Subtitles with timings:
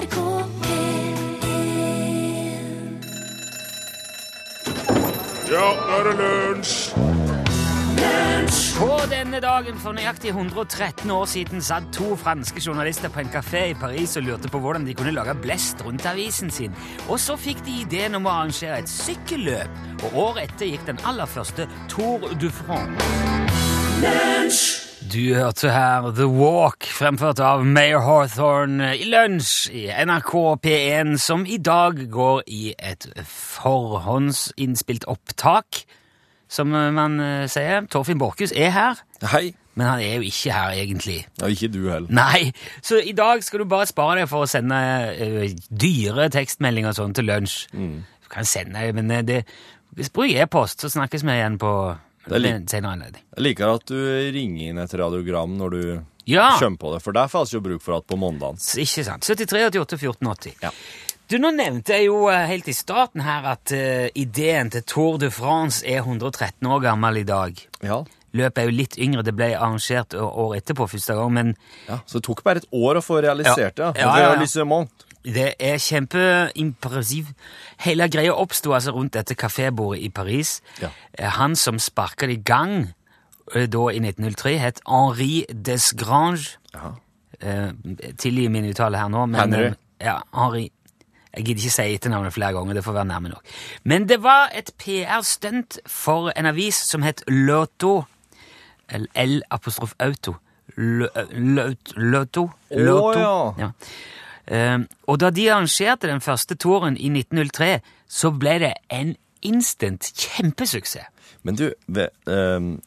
[0.00, 0.16] NRK
[0.64, 0.78] P1
[5.50, 6.76] Ja, nå er det lunsj!
[8.80, 13.66] På denne dagen for nøyaktig 113 år siden satt to franske journalister på en kafé
[13.74, 16.72] i Paris og lurte på hvordan de kunne lage blest rundt avisen sin.
[17.10, 19.70] Og så fikk de ideen om å arrangere et sykkelløp,
[20.06, 22.96] og året etter gikk den aller første Tour du France.
[25.10, 31.42] Du hørte her The Walk, fremført av Mayor Hawthorne i lunsj i NRK P1, som
[31.50, 35.80] i dag går i et forhåndsinnspilt opptak,
[36.46, 37.88] som man eh, sier.
[37.90, 39.00] Torfinn Borchhus er her,
[39.32, 39.48] Hei.
[39.74, 41.24] men han er jo ikke her egentlig.
[41.40, 42.06] Ja, ikke du heller.
[42.06, 44.78] Nei, så i dag skal du bare spare deg for å sende
[45.10, 47.64] uh, dyre tekstmeldinger og sånn til lunsj.
[47.74, 49.42] Du kan sende det, men eh, det,
[50.14, 51.74] bruk e-post, så snakkes vi igjen på
[52.26, 53.22] Det er en senere anledning.
[53.36, 53.96] Jeg liker at du
[54.34, 55.82] ringer inn et radiogram når du
[56.30, 58.58] Ja, kommer på det, for der får vi jo bruk for at på mandag.
[58.76, 59.24] ikke sant.
[59.24, 60.54] 73 88 14 80.
[60.62, 60.70] Ja.
[61.30, 65.18] Du, nå nevnte jeg jo eh, helt i starten her at uh, ideen til Tour
[65.22, 67.54] de France er 113 år gammel i dag.
[67.86, 68.00] Ja.
[68.34, 71.48] Løpet er jo litt yngre, det ble arrangert år etterpå første gang, men
[71.88, 72.00] ja.
[72.06, 73.88] Så det tok bare et år å få realisert det.
[73.98, 74.06] Ja.
[74.06, 74.10] Ja.
[74.18, 74.84] Ja, ja, ja.
[75.24, 77.26] Det er kjempeimpressiv.
[77.84, 80.60] Hele greia oppsto altså rundt dette kafébordet i Paris.
[80.82, 80.88] Ja.
[81.18, 82.94] Eh, Han som sparka det i gang
[83.54, 86.56] eh, da i 1903, het Henri Desgrange.
[86.74, 86.94] Ja.
[87.40, 87.70] Eh,
[88.18, 89.64] Tilgi min uttale her nå, men Henry.
[89.66, 90.70] eh, Ja, Henri.
[91.36, 93.42] Jeg gidder ikke si etternavnet flere ganger, det får være nærme nok.
[93.84, 98.04] Men det var et PR-stunt for en avis som het Lotto.
[98.90, 100.34] L-apostrof-auto.
[101.96, 102.48] Lotto.
[102.70, 103.70] Å, ja.
[104.50, 109.14] Eh, og da de arrangerte den første touren i 1903, så ble det en
[109.46, 111.06] instant kjempesuksess.
[111.42, 112.80] Men du, ved, um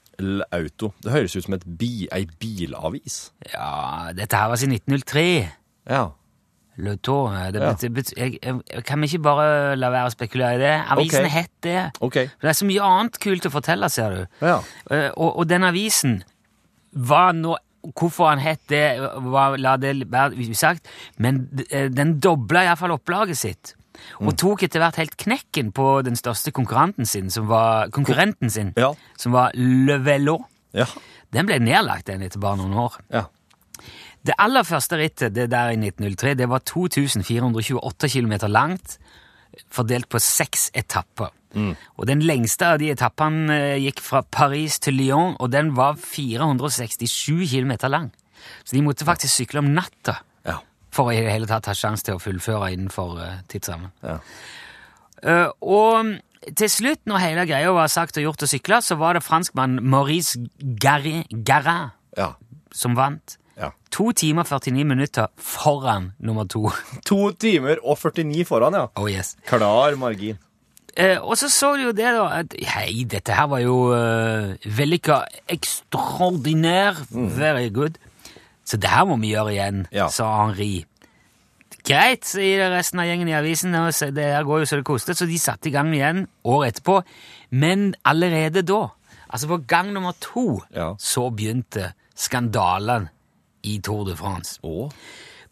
[0.52, 3.32] Auto, det høres ut som et bi, ei bilavis.
[3.54, 5.50] Ja, dette her var siden 1903.
[5.90, 6.04] Ja.
[6.78, 7.34] Le Tour.
[7.52, 7.76] Det Ja.
[8.18, 10.84] jeg, jeg, kan vi ikke bare la være å spekulere i det?
[10.90, 11.30] Avisen okay.
[11.30, 11.92] het det.
[12.00, 12.14] Ok.
[12.14, 14.26] Det er så mye annet kult å fortelle, ser du.
[14.42, 14.60] Ja.
[14.92, 16.24] Eh, Og, og den avisen
[16.94, 18.84] var nå Hvorfor han het det,
[19.60, 20.88] la det være usagt,
[21.20, 23.74] men eh, den dobla iallfall opplaget sitt.
[24.20, 24.28] Mm.
[24.30, 28.72] Og tok etter hvert helt knekken på den største konkurrenten sin, som var, konkurrenten sin,
[28.80, 28.94] Ja.
[29.20, 30.40] som var Le Velo.
[30.74, 30.88] Ja.
[31.34, 32.98] Den ble nedlagt den etter bare noen år.
[33.14, 33.26] Ja.
[34.24, 38.98] Det aller første rittet, det der i 1903, det var 2428 km langt,
[39.70, 41.30] fordelt på seks etapper.
[41.56, 45.96] Og den lengste av de etappene eh, gikk fra Paris til Lyon, og den var
[46.02, 48.12] 467 km lang.
[48.64, 50.58] Så de måtte faktisk sykle om natta Ja.
[50.92, 53.92] for å i det hele tatt ha sjanse til å fullføre innenfor uh, tidsrammen.
[54.04, 54.18] Ja.
[55.24, 56.18] Uh, og
[56.58, 59.78] til slutt, når hele greia var sagt og gjort og sykla, så var det franskmann
[59.80, 61.24] Maurice Garin
[62.18, 62.34] ja.
[62.72, 63.38] som vant.
[63.56, 63.72] ja.
[63.92, 66.70] To timer 49 minutter foran nummer to.
[67.06, 68.88] To timer og 49 foran, ja.
[68.98, 69.38] Oh yes.
[69.48, 70.38] Klar margin.
[70.96, 74.54] Eh, og så så du jo det, da, at hei, dette her var jo uh,
[74.78, 77.00] vellykka ekstraordinær.
[77.12, 77.98] Very good.
[78.66, 80.08] Så det her må vi gjøre igjen, Ja.
[80.08, 80.86] sa Henri.
[81.84, 83.74] Greit, sier resten av gjengen i avisen.
[84.16, 87.02] Det her går jo så det koster, så de satte i gang igjen året etterpå.
[87.52, 88.88] Men allerede da,
[89.30, 90.94] altså på gang nummer to, Ja.
[90.98, 93.10] så begynte skandalen
[93.64, 94.60] i Tour de France.
[94.64, 94.92] Å?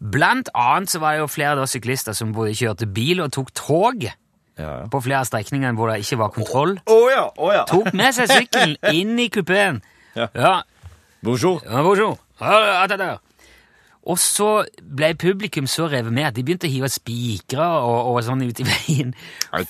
[0.00, 3.52] Blant annet så var det jo flere da syklister som både kjørte bil og tok
[3.54, 4.06] tog
[4.62, 4.86] Ja, ja.
[4.92, 6.76] på flere av strekningene hvor det ikke var kontroll.
[6.86, 7.66] Oh, ja, oh, ja.
[7.68, 9.82] Tok med seg sykkelen inn i kupeen.
[10.16, 10.28] Ja.
[10.36, 10.54] Ja,
[11.22, 11.60] Bonjour.
[11.64, 12.16] ja, bonjour.
[12.40, 13.18] Ja, ja, ja, ja.
[14.02, 18.16] Og så ble publikum så revet med at de begynte å hive spikere og, og
[18.26, 19.12] sånn ut i veien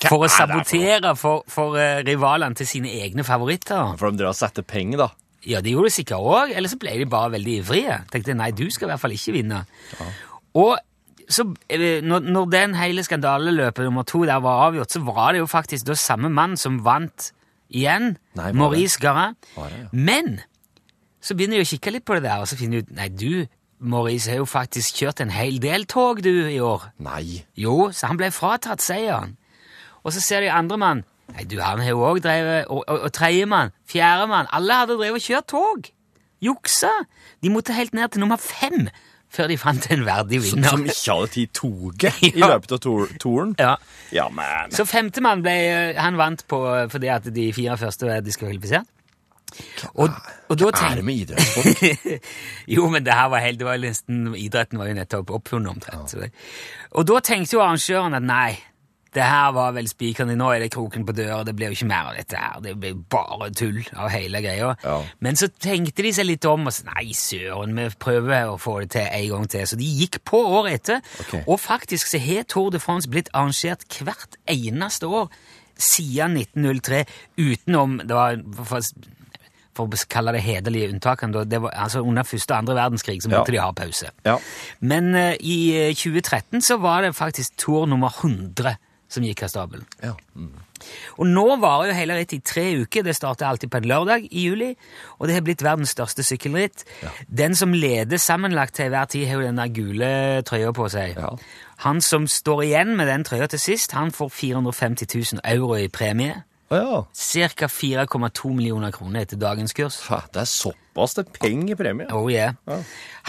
[0.07, 3.93] for å er sabotere for, for uh, rivalene til sine egne favoritter.
[4.01, 5.09] For de drar og setter penger, da.
[5.45, 7.99] Ja, det gjorde de sikkert òg, eller så ble de bare veldig ivrige.
[8.09, 9.61] Tenkte nei, du skal i hvert fall ikke vinne.
[10.57, 10.73] Og
[11.29, 11.45] så,
[12.03, 15.87] når, når den hele skandaleløpet nummer to der var avgjort, så var det jo faktisk
[15.87, 17.31] da samme mann som vant
[17.69, 18.17] igjen.
[18.37, 18.51] Nei.
[18.57, 19.37] Maurice Garin.
[19.57, 19.69] Ja.
[19.91, 20.39] Men
[21.23, 23.07] så begynner jeg å kikke litt på det der, og så finner jeg ut Nei,
[23.09, 23.45] du,
[23.83, 26.89] Maurice, har jo faktisk kjørt en hel del tog, du, i år.
[27.03, 27.43] Nei.
[27.59, 29.37] Jo, så han ble fratatt seieren.
[30.03, 31.03] Og så ser de andre mann.
[31.33, 35.21] Nei, du, han har jo òg drevet Og, og, og tredjemann, fjerdemann Alle hadde drevet
[35.21, 35.87] og kjørt tog.
[36.43, 36.91] Juksa.
[37.39, 38.89] De måtte helt ned til nummer fem
[39.33, 40.69] før de fant en verdig vinner.
[40.69, 43.55] som ikke hadde tatt toget i løpet av tor turen?
[43.59, 43.75] Ja.
[44.13, 46.59] Ja, men Så femtemann ble eh, Han vant på
[46.93, 48.89] fordi at de fire første var diskvalifisert.
[49.93, 50.09] Og,
[50.49, 52.21] og Hva er det med idrettsfolk?
[52.75, 56.15] Jo, men det her var helt, det var nesten, idretten var jo nettopp oppfunnet omtrent.
[56.17, 56.29] Ja.
[56.97, 58.55] Og da tenkte jo arrangøren at nei,
[59.13, 61.77] det her var vel spikeren i nå er det kroken på døra, det blir jo
[61.77, 64.73] ikke mer av dette her, det blir bare tull av hele greia.
[64.83, 64.97] Ja.
[65.23, 68.79] Men så tenkte de seg litt om og sa nei, søren, vi prøver å få
[68.83, 69.65] det til en gang til.
[69.69, 71.43] Så de gikk på året etter, okay.
[71.45, 75.29] og faktisk så har Tour de France blitt arrangert hvert eneste år
[75.79, 77.03] siden 1903,
[77.41, 78.37] utenom det var
[78.69, 78.85] for,
[79.73, 83.31] for å kalle det hederlige unntakene, det var, altså under første og andre verdenskrig så
[83.31, 83.55] måtte Ja.
[83.55, 84.11] de ha pause.
[84.25, 84.37] Ja.
[84.81, 85.57] Men uh, i
[85.89, 88.75] eh, 2013 så var det faktisk Tour nummer 100
[89.13, 89.87] som gikk av stabelen.
[90.03, 90.15] ja.
[90.35, 90.51] Mm.
[91.15, 93.05] Og nå varer jo hele rittet i tre uker.
[93.07, 94.73] Det starter alltid på en lørdag i juli,
[95.15, 96.83] og det har blitt verdens største sykkelritt.
[97.31, 100.09] Den som leder sammenlagt til hver tid, har jo den der gule
[100.43, 101.15] trøya på seg.
[101.15, 101.29] Ja.
[101.85, 105.07] Han som står igjen med den trøya til sist, han får 450
[105.39, 106.41] 000 euro i premie.
[106.73, 107.03] Ja.
[107.15, 107.67] Ca.
[107.71, 110.01] 4,2 millioner kroner etter dagens kurs.
[110.09, 112.11] Ha, Det er såpass det er penger i premie.
[112.11, 112.55] Oh yeah.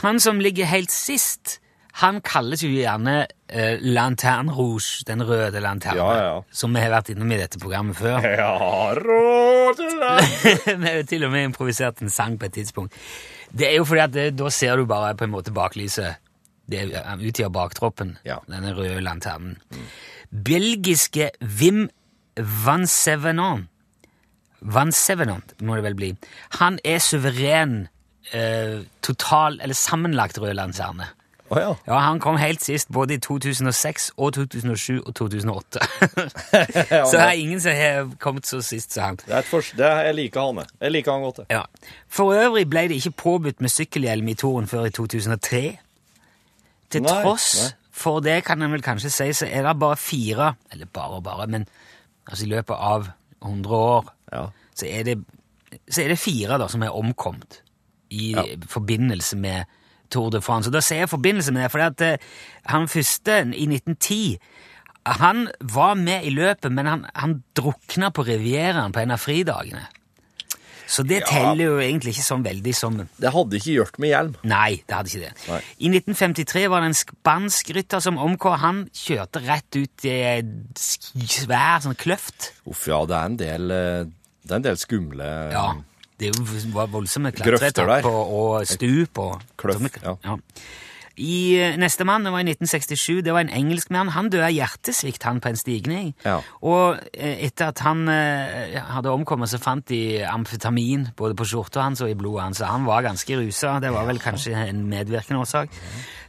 [0.03, 1.61] Han som ligger helt sist,
[2.03, 6.41] han kalles jo gjerne uh, Lanterne Rouge, den røde lanternen, Ja, ja, ja.
[6.51, 8.19] som vi har vært innom i dette programmet før.
[8.43, 8.53] Ja,
[8.99, 10.79] røde lanterne.
[10.83, 12.95] Vi har jo til og med improvisert en sang på et tidspunkt.
[13.55, 16.21] Det er jo fordi at det, da ser du bare på en måte baklyset.
[16.71, 16.87] Det
[17.21, 19.59] utgjør baktroppen, denne røde lanternen.
[20.33, 21.31] Belgiske
[21.61, 21.87] Wim
[22.65, 23.69] van Sevenon
[24.65, 26.09] Van Sevenon må det vel bli.
[26.59, 27.75] Han er suveren
[28.33, 31.11] eh, total, eller sammenlagt rød lanterne.
[31.55, 31.71] Å ja.
[31.87, 35.83] Ja, han kom helt sist både i 2006 og 2007 og 2008.
[37.09, 39.21] så det er ingen som har kommet så sist som han.
[39.23, 40.73] Det er et det er, jeg liker han, jeg.
[40.81, 41.41] Jeg liker han godt.
[41.53, 41.63] Ja.
[42.09, 45.63] For øvrig ble det ikke påbudt med sykkelhjelm i Toren før i 2003.
[46.95, 47.71] Til Nei, tross nei.
[47.95, 51.25] for det, kan en vel kanskje si, så er det bare fire Eller bare og
[51.27, 51.65] bare, men
[52.27, 53.09] altså i løpet av
[53.45, 54.47] 100 år Ja.
[54.75, 55.19] så er det,
[55.91, 57.61] så er det fire da, som er omkommet
[58.15, 58.35] i
[58.71, 59.65] forbindelse med
[60.15, 60.71] Tour de France.
[60.71, 62.31] Og da ser jeg forbindelse med det, fordi at eh,
[62.73, 64.39] han første i 1910
[65.21, 65.43] han
[65.75, 69.83] var med i løpet, men han, han drukna på Rivieraen på en av fridagene.
[70.89, 71.27] Så det Ja.
[71.29, 74.35] teller jo egentlig ikke sånn veldig som Det hadde ikke gjort med hjelm.
[74.45, 75.33] Nei, det hadde ikke det.
[75.49, 75.61] Nei.
[75.81, 78.57] I 1953 var det en spansk rytter som omkom.
[78.61, 80.43] Han kjørte rett ut i ei
[81.25, 82.51] svær sånn kløft.
[82.69, 84.05] Uff, ja, det er en del, eh,
[84.45, 85.67] det er en del skumle Ja,
[86.21, 86.31] det
[86.75, 90.17] var voldsomme klatretrapper og stup og Kløff, ja.
[90.25, 90.39] ja.
[91.15, 94.09] I Nestemann Neste mann, det var i 1967, det var en engelskmann.
[94.17, 96.09] Han døde av hjertesvikt han på en stigning.
[96.25, 96.41] Ja.
[96.67, 101.85] Og eh, etter at han eh, hadde omkommet, så fant de amfetamin både på skjorta
[101.87, 102.59] hans og i blodet hans.
[102.59, 103.77] Så han var ganske rusa.
[103.85, 105.79] Det var vel kanskje en medvirkende årsak.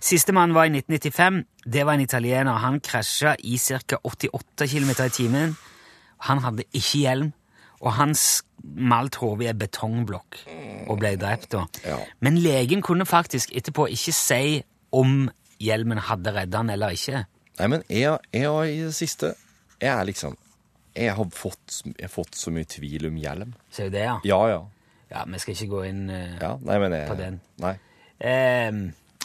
[0.06, 1.42] Sistemann var i 1995.
[1.66, 2.62] Det var en italiener.
[2.62, 3.98] Han krasja i ca.
[4.04, 5.58] 88 km i timen.
[6.30, 7.34] Han hadde ikke hjelm,
[7.82, 8.14] og han
[8.76, 10.38] smalt hodet i en betongblokk
[10.90, 11.66] og ble drept da.
[11.86, 11.98] Ja.
[12.26, 14.64] Men legen kunne faktisk etterpå ikke si
[14.96, 15.30] om
[15.62, 17.26] hjelmen hadde redda han eller ikke.
[17.60, 19.30] Nei, men jeg, jeg har i det siste
[19.80, 20.34] Jeg er liksom
[20.96, 23.54] Jeg har fått, jeg har fått så mye tvil om hjelm.
[23.72, 24.18] Ser du det, ja.
[24.28, 24.62] Ja, ja.
[25.12, 27.40] Ja, Vi skal ikke gå inn uh, ja nei, men jeg, På den.
[27.64, 27.74] Nei.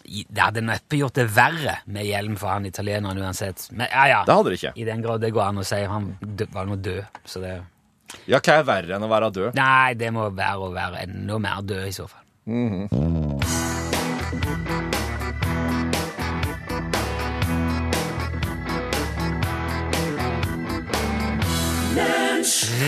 [0.04, 3.68] i- Det hadde neppe gjort det verre med hjelm for han italieneren uansett.
[3.72, 4.20] Men ja, ja.
[4.26, 4.72] Det hadde det ikke.
[4.76, 5.80] I den grad det går an å si.
[5.84, 6.08] Han
[6.54, 7.56] var nå død, så det
[8.30, 9.58] Ja, hva er verre enn å være død?
[9.58, 12.26] Nei, det må være å være enda mer død i så fall.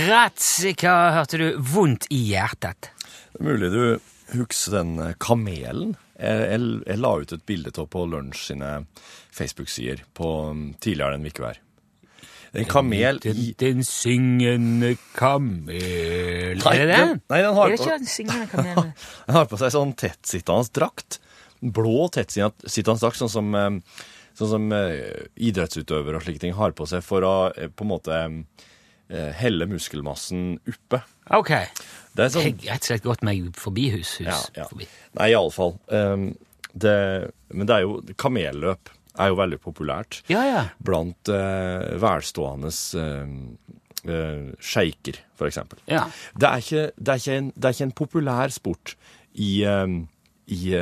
[0.09, 2.91] Ratsika, hørte du vondt i hjertet.
[3.33, 3.83] Det er mulig du
[4.37, 5.95] husker den eh, kamelen.
[6.17, 8.71] Jeg, jeg, jeg la ut et bilde av på Lunsj sine
[9.33, 11.61] Facebook-sider på um, tidligere denne uka her.
[12.55, 17.09] En kamel Den, i den syngende kamel Nei, Er det den?
[17.09, 18.91] den- nei, den har er det på- ikke den syngende kamelen?
[19.27, 21.19] Han har på seg sånn tettsittende drakt.
[21.63, 23.57] Blå tettsittende drakt, sånn som,
[24.37, 27.93] sånn som eh, idrettsutøvere og slike ting har på seg for å eh, på en
[27.95, 31.01] måte eh, helle muskelmassen oppe.
[31.33, 31.55] Ok.
[32.13, 34.19] Det er Jeg sånn har rett og slett gått meg forbi hus.
[34.21, 34.69] hus Ja, ja.
[34.69, 34.87] Forbi.
[35.17, 35.79] Nei, iallfall.
[35.89, 36.35] Um,
[36.75, 40.63] det, men det er jo Kamelløp er jo veldig populært Ja, ja.
[40.81, 45.79] blant eh, velstående uh, sjeiker, for eksempel.
[45.91, 46.07] ja.
[46.39, 48.95] Det er ikke, det er ikke, en, det er ikke en populær sport
[49.35, 49.99] i, um,
[50.49, 50.73] i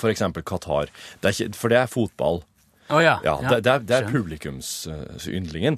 [0.00, 0.88] for eksempel Qatar.
[1.20, 2.40] Det er ikke, for det er fotball.
[2.90, 3.18] Å ja.
[3.22, 5.76] Ja, det, det er, det er publikumsyndlingen.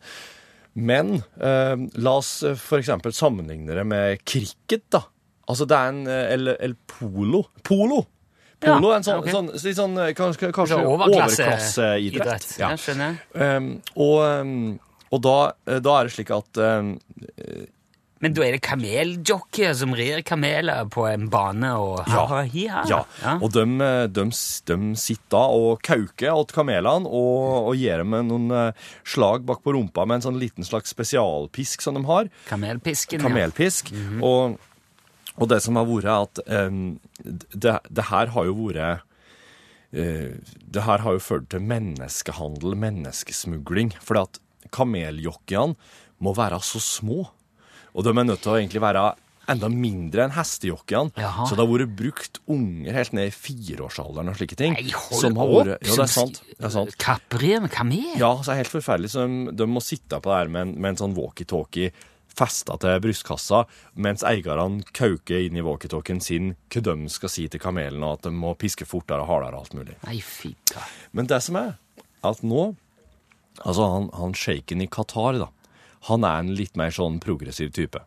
[0.73, 5.03] Men eh, la oss eh, for eksempel sammenligne det med cricket, da.
[5.51, 7.43] Altså, det er en eh, Eller, eller polo.
[7.67, 7.99] Polo!
[8.63, 9.33] Polo er en sånn, okay.
[9.35, 12.17] sånn, litt sånn eh, kanskje, kanskje overklasse- overklasseidrett.
[12.23, 12.49] idrett.
[12.63, 13.21] Ja, skjønner.
[13.35, 14.57] Um, og um,
[15.13, 15.37] og da,
[15.69, 16.95] eh, da er det slik at um,
[18.23, 22.23] Men da er det kameljockeyer som rir kameler på en bane og Ja.
[22.23, 22.85] ha-ha-hi-ha?
[22.89, 23.01] Ja,
[23.43, 23.65] og de,
[24.15, 24.25] de,
[24.71, 30.07] de sitter og kauker åt kamelene og, og gir dem noen slag bak på rumpa
[30.07, 32.31] med en sånn liten slags spesialpisk som de har.
[32.49, 33.91] Kamelpisken, Kamelpisk.
[34.23, 34.55] og,
[35.41, 39.05] og det som har vært, at um, det, det her har jo vært
[39.97, 40.31] uh,
[40.73, 43.95] Det her har jo ført til menneskehandel, menneskesmugling.
[44.01, 44.41] Fordi at
[44.73, 45.77] kameljockeyene
[46.23, 47.27] må være så små.
[47.93, 49.11] Og de er nødt til å egentlig være
[49.51, 51.13] enda mindre enn hestejockeyene.
[51.49, 54.77] Så det har vært brukt unger helt ned i fireårsalderen og slike ting.
[54.79, 55.73] Nei, hold som har opp!
[55.73, 56.41] Jo, det er sant.
[56.53, 56.97] Det er sant.
[57.03, 58.15] Kapperi med kamel?
[58.21, 59.13] Ja, så er det helt forferdelig.
[59.13, 61.93] Så de, de må sitte på det her med en, med en sånn walkietalkie
[62.33, 67.63] festa til brystkassa, mens eierne kauker inn i walkietalkien sin hva de skal si til
[67.63, 69.99] kamelen, og at de må piske fortere og hardere og alt mulig.
[70.07, 70.85] Nei, fy da.
[71.13, 71.77] Men det som er,
[72.23, 72.73] at nå
[73.61, 75.51] Altså, han, han shaken i Qatar, da.
[76.09, 78.01] Han er en litt mer sånn progressiv type.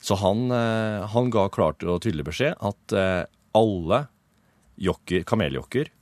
[0.00, 3.98] Så han, eh, han ga klart og tydelig beskjed at eh, alle
[4.80, 5.92] jokker, kameljokker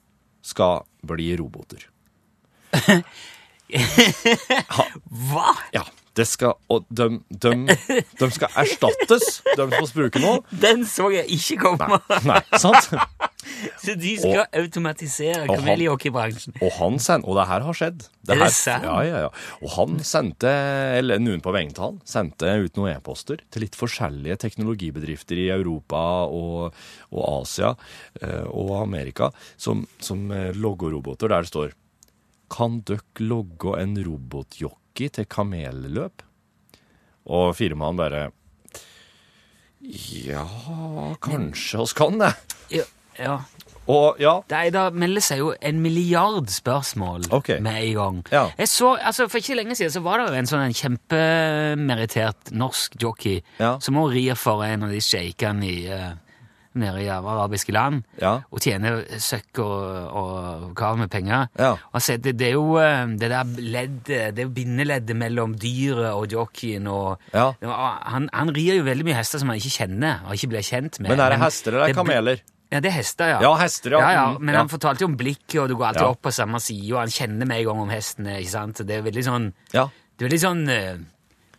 [0.46, 1.88] skal bli roboter.
[5.26, 5.50] Hva?
[5.74, 5.82] Ja,
[6.16, 7.52] det skal, og de, de,
[8.20, 10.34] de skal erstattes, de som bruker nå.
[10.62, 12.00] Den så jeg ikke komme!
[12.24, 12.92] Nei, sant?
[13.78, 16.56] Så de skal Og automatisere kameljockeybransjen.
[16.64, 18.06] Og han sendte, og det her har skjedd.
[18.26, 18.86] Er det sant?
[18.88, 19.28] Ja, ja, ja.
[19.62, 20.50] Og han sendte,
[20.98, 25.48] eller noen på vegne av han, sendte ut noen e-poster til litt forskjellige teknologibedrifter i
[25.54, 26.74] Europa og,
[27.12, 27.74] og Asia
[28.20, 31.76] eh, og Amerika som, som eh, logger roboter, der det står
[32.52, 36.24] Kan døkk logge en robotjockey til kamelløp?
[37.26, 38.24] Og firmaet bare
[40.26, 40.46] Ja,
[41.22, 42.32] kanskje oss kan det.
[42.72, 42.84] Ja,
[43.20, 43.36] ja.
[43.86, 47.60] Og ja, Nei, da melder seg jo en milliard spørsmål okay.
[47.62, 48.16] med en gang.
[48.34, 48.44] Ja.
[48.58, 52.50] Jeg så, altså For ikke lenge siden så var det jo en sånn en kjempemerittert
[52.50, 53.76] norsk jockey Ja.
[53.78, 56.14] som også rir for en av de sjeikene i, eh,
[56.76, 58.34] nede i arabiske land Ja.
[58.50, 61.48] og tjener søkk og, og kav med penger.
[61.58, 61.74] Ja.
[61.92, 66.26] Altså, det, det er jo eh, det der leddet, det er bindeleddet mellom dyret og
[66.32, 67.52] jockeyen og Ja.
[67.62, 71.00] han, han rir jo veldig mye hester som han ikke kjenner og ikke blir kjent
[71.00, 71.10] med.
[71.10, 72.44] Men er det hester eller er det kameler?
[72.72, 73.36] Ja, det er hester, ja.
[73.44, 73.98] Ja, hester, ja.
[74.02, 74.22] ja, ja.
[74.34, 76.08] Mm, Men han fortalte jo om blikket, og du går alltid Ja.
[76.16, 78.80] opp på samme side, og han kjenner med en gang om hestene, ikke sant?
[78.88, 79.84] Det er veldig sånn Ja.
[80.18, 80.62] Det er veldig sånn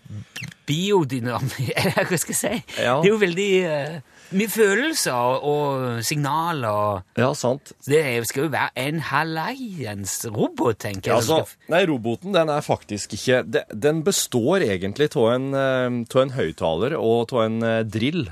[0.09, 2.81] uh, biodynamikk Eller hva skal jeg si?
[2.83, 2.99] Ja.
[3.01, 7.71] Det er jo veldig uh, mye følelser og, signaler Ja, sant.
[7.87, 11.27] Det skal jo være en halleiens robot, tenker jeg.
[11.29, 16.19] Ja, altså, nei, roboten den er faktisk ikke de- Den består egentlig av en, eh,
[16.23, 18.27] en høyttaler og av en eh, drill.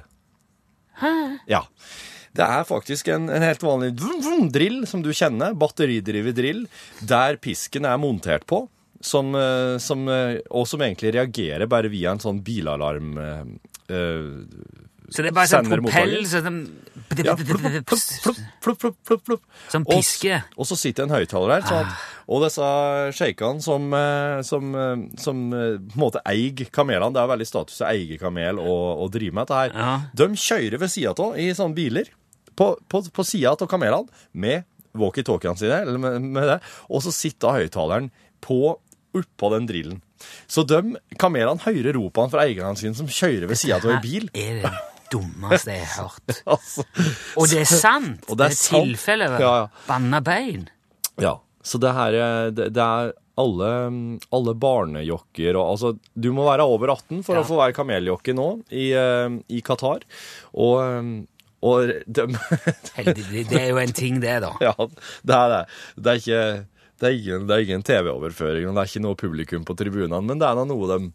[1.00, 1.40] Hæ?
[1.48, 1.64] Ja.
[2.36, 6.66] Det er faktisk en, en helt vanlig vrum, vrum, drill som du kjenner, batteridrevet drill,
[7.00, 8.66] der pisken er montert på,
[9.02, 13.44] som, eh, som, eh, og som egentlig reagerer bare via en sånn bilalarm eh,
[15.12, 16.54] Så det er bare sånn propell så de,
[17.26, 17.36] Ja,
[18.64, 19.44] plupp, plupp, plupp.
[19.70, 20.40] Som Og piske.
[20.58, 21.68] Og så sitter en høyttaler der.
[21.70, 22.70] Sånn at, og disse
[23.14, 23.94] sjeikene som,
[24.48, 24.72] som,
[25.22, 29.12] som på en måte eier kamelene, det er veldig status å eie kamel og, og
[29.14, 29.92] drive med dette her, Ja.
[30.18, 32.10] de kjører ved sida av i sånne biler,
[32.58, 34.66] på, på, på sida av kamelene, med
[34.98, 36.60] walkietalkiene sine, eller med, med det,
[36.90, 38.10] og så sitter høyttaleren
[38.46, 38.60] på
[39.20, 40.02] oppå den drillen.
[40.48, 40.82] Så de
[41.22, 44.30] kamelene hører ropene fra eierne sine som kjører ved sida av en bil.
[44.34, 44.72] er det
[45.12, 46.40] dummeste jeg har hørt.
[46.56, 46.86] Altså,
[47.38, 48.24] Og det er sant!
[48.30, 49.28] Og det er det er tilfelle.
[49.40, 49.68] Ja, ja.
[49.88, 50.66] Banna bein.
[51.22, 53.70] Ja, så det her er- det, det er alle,
[54.32, 57.42] alle barnejokker og altså Du må være over 18 for Ja.
[57.44, 60.06] å få være kameljokke nå i, eh, i Qatar.
[60.56, 61.26] Og,
[61.66, 62.26] og de,
[62.96, 64.54] det er jo en ting, det, da.
[64.64, 64.74] Ja,
[65.26, 65.62] det er det.
[66.00, 66.46] Det er ikke
[67.00, 70.48] det er ingen, ingen TV-overføring, og det er ikke noe publikum på tribunene, men det
[70.48, 71.12] er nå noe de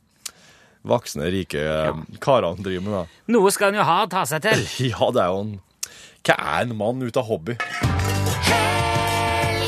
[0.90, 1.94] voksne, rike ja.
[2.24, 3.04] karene driver med, da.
[3.36, 4.60] Noe skal en jo ha å ta seg til.
[4.92, 5.54] Ja, det er jo en
[6.24, 7.56] Hva er en mann ut av hobby?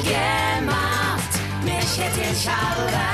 [0.02, 3.07] Helgemat med Kjetil Tjalve.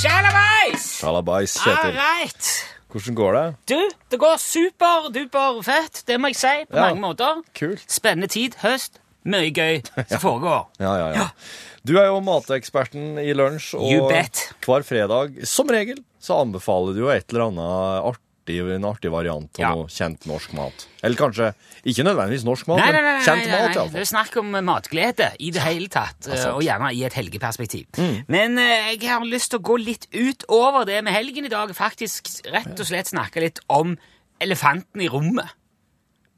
[0.00, 0.86] Sjalabais!
[1.00, 1.94] Sjalabais, Kjetil.
[1.98, 2.50] right.
[2.90, 3.44] Hvordan går det?
[3.70, 3.78] Du,
[4.10, 6.88] det går super-duper fett, det må jeg si, på Ja.
[6.88, 7.42] mange måter.
[7.54, 7.84] Kult.
[7.86, 10.64] Spennende tid, høst, mye gøy som foregår.
[10.80, 11.28] Ja, ja, ja.
[11.84, 14.10] Du er jo mateksperten i lunsj, og
[14.66, 19.46] hver fredag, som regel, så anbefaler du jo et eller annet artig, en artig variant
[19.60, 19.68] av Ja.
[19.78, 20.86] noe kjent norsk mat.
[21.06, 21.50] Eller kanskje
[21.86, 23.68] ikke nødvendigvis norsk mat, Nei, nei, nei, men nei, kjent nei, mat nei.
[23.70, 24.00] Det iallfall.
[24.02, 26.34] er snakk om matglede i det hele tatt, sant.
[26.36, 27.86] eh, og gjerne i et helgeperspektiv.
[27.96, 28.16] Mm.
[28.28, 31.70] Men eh, jeg har lyst til å gå litt utover det med helgen i dag,
[31.78, 33.94] faktisk rett og slett snakke litt om
[34.40, 35.48] elefanten i rommet.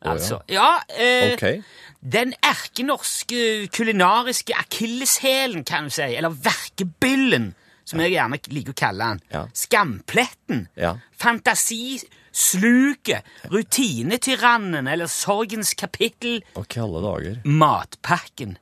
[0.04, 1.62] Altså, ja, eh, okay.
[2.02, 7.54] Den erkenorske kulinariske akilleshælen, kan du si, eller verkebyllen,
[7.86, 9.20] som jeg gjerne liker å kalle den.
[9.34, 9.44] Ja.
[9.54, 10.66] Skampletten.
[10.78, 10.96] Ja.
[11.22, 13.22] Fantasisluket.
[13.52, 16.42] Rutinetyrannen eller sorgens kapittel.
[16.56, 17.38] Hva alle dager?
[17.46, 18.58] Matpakken.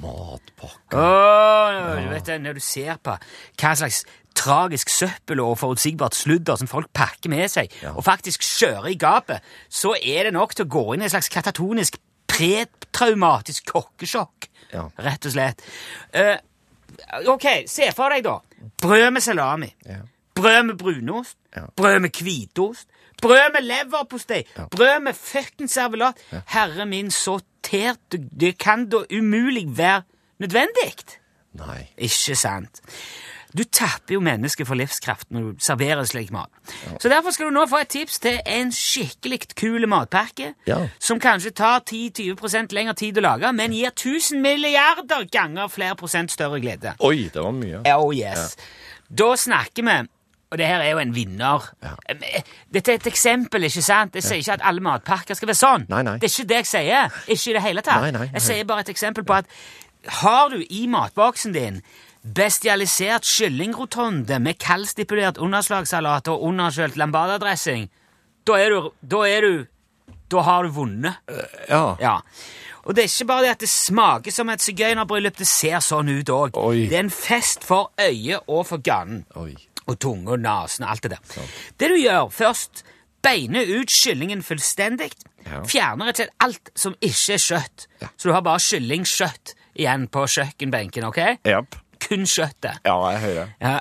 [0.00, 4.02] Matpakken Åh, du vet det, Når du ser på hva slags
[4.34, 7.92] tragisk søppel og forutsigbart sludder som folk pakker med seg, Ja.
[7.96, 11.10] og faktisk kjører i gapet, så er det nok til å gå inn i en
[11.10, 11.96] slags katatonisk
[12.28, 14.48] pretraumatisk kokkesjokk.
[14.72, 14.86] Ja.
[15.02, 15.62] Rett og slett.
[16.14, 16.36] Uh,
[17.34, 18.38] ok, se for deg, da.
[18.82, 19.74] Brød med salami.
[19.86, 20.00] Ja.
[20.34, 21.36] Brød med brunost.
[21.56, 21.66] Ja.
[21.76, 22.88] Brød med hvitost.
[23.20, 24.44] Brød med leverpostei.
[24.70, 26.16] Brød med fuckings servelat.
[26.46, 30.02] Herre min, så tært Det kan da umulig være
[30.40, 30.94] nødvendig.
[31.60, 31.82] Nei.
[31.98, 32.80] Ikke sant?
[33.56, 36.50] Du tapper jo mennesket for livskraft når du serverer slik mat.
[37.02, 40.78] Så derfor skal du nå få et tips til en skikkelig kul matpakke, Ja.
[41.00, 46.30] som kanskje tar 10-20% lengre tid å lage, men gir 1000 milliarder ganger flere prosent
[46.30, 46.94] større glede.
[47.00, 47.82] Oi, det var mye.
[47.96, 48.56] Oh yes.
[49.10, 49.98] Da snakker vi
[50.50, 51.62] og det her er jo en vinner.
[51.82, 51.92] Ja.
[52.08, 52.42] Eh,
[52.74, 54.14] Dette er et eksempel, ikke sant?
[54.18, 55.84] Jeg sier ikke at alle matpakker skal være sånn.
[55.88, 56.16] Nei, nei.
[56.18, 57.20] Det er ikke det jeg sier.
[57.30, 58.02] Ikke i det hele tatt.
[58.02, 58.30] Nei, nei.
[58.34, 59.46] Jeg sier bare et eksempel på at
[60.24, 61.78] har du i matboksen din
[62.22, 67.88] bestialisert kyllingrotonde med kaldstipulert underslagssalat og underkjølt lambada-dressing,
[68.46, 69.66] da er du Da er du
[70.30, 71.16] Da har du vunnet.
[71.68, 71.96] Ja.
[72.00, 72.20] Ja.
[72.84, 76.08] Og det er ikke bare det at det smaker som et sigøynerbryllup, det ser sånn
[76.08, 76.54] ut òg.
[76.88, 79.24] Det er en fest for øyet og for ganen.
[79.34, 79.56] Oi.
[79.86, 81.50] Og tunge og nesen og alt det der.
[81.80, 82.84] Det du gjør først,
[83.26, 85.10] beiner ut kyllingen fullstendig.
[85.44, 85.64] Ja.
[85.66, 87.86] Fjerner rett og slett alt som ikke er kjøtt.
[88.16, 91.20] Så du har bare kyllingkjøtt igjen på kjøkkenbenken, ok?
[91.48, 91.74] Japp.
[92.10, 92.80] Kun kjøttet.
[92.84, 93.52] Ja, jeg hører.
[93.62, 93.76] Ja,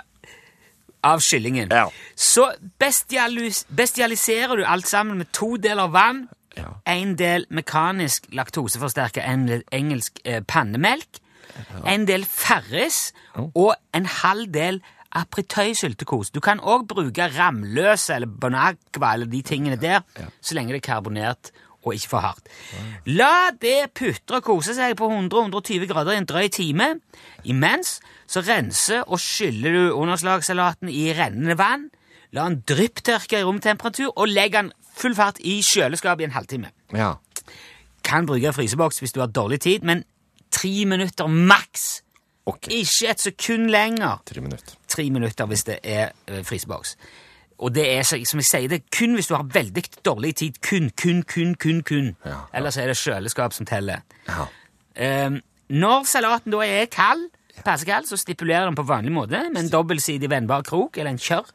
[1.09, 1.71] av kyllingen.
[1.73, 1.87] Ja.
[2.15, 6.73] Så bestialis bestialiserer du alt sammen med to deler vann, Ja.
[6.91, 9.21] en del mekanisk laktoseforsterka
[9.71, 11.19] engelsk eh, pannemelk,
[11.87, 13.13] en del Farris
[13.55, 14.81] og en halv del
[15.15, 16.31] apritøysyltekos.
[16.35, 20.01] Du kan òg bruke ramløse eller bonacqua eller de tingene der,
[20.41, 21.51] så lenge det er karbonert
[21.83, 22.49] og ikke for hardt.
[23.07, 26.89] La det putre og kose seg på 100-120 grader i en drøy time.
[27.47, 31.87] Imens så renser og skyller du underslagssalaten i rennende vann.
[32.35, 36.69] La den drypptørke i romtemperatur, og legg den full fart i kjøleskapet i en halvtime.
[36.93, 37.15] Ja.
[38.05, 40.03] Kan bruke fryseboks hvis du har dårlig tid, men
[40.53, 42.03] tre minutter maks.
[42.49, 42.81] Okay.
[42.81, 44.21] Ikke et sekund lenger.
[44.25, 44.77] Tre minutter.
[44.87, 46.95] Tre minutter hvis det er eh, fryseboks.
[47.59, 50.61] Og det er, som jeg sier, det er kun hvis du har veldig dårlig tid.
[50.63, 52.13] Kun, kun, kun, kun, kun.
[52.23, 52.39] Ja, ja.
[52.55, 54.05] Ellers er det kjøleskap som teller.
[54.29, 54.47] Ja.
[55.27, 57.27] Um, når salaten da er kald,
[57.65, 61.51] passekald, så stipulerer den på vanlig måte med en dobbeltsidig vennbar krok eller en kjør